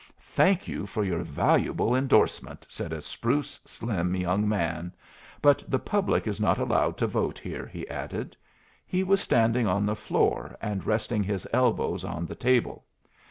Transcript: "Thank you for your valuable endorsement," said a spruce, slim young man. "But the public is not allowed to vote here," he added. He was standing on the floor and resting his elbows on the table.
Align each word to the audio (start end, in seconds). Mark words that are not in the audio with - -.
"Thank 0.33 0.67
you 0.67 0.87
for 0.87 1.03
your 1.03 1.19
valuable 1.21 1.95
endorsement," 1.95 2.65
said 2.67 2.91
a 2.91 3.01
spruce, 3.01 3.59
slim 3.65 4.15
young 4.15 4.49
man. 4.49 4.95
"But 5.43 5.63
the 5.69 5.77
public 5.77 6.25
is 6.25 6.41
not 6.41 6.57
allowed 6.57 6.97
to 6.97 7.05
vote 7.05 7.37
here," 7.37 7.67
he 7.67 7.87
added. 7.87 8.35
He 8.87 9.03
was 9.03 9.21
standing 9.21 9.67
on 9.67 9.85
the 9.85 9.95
floor 9.95 10.57
and 10.59 10.87
resting 10.87 11.21
his 11.21 11.47
elbows 11.53 12.03
on 12.03 12.25
the 12.25 12.33
table. 12.33 12.83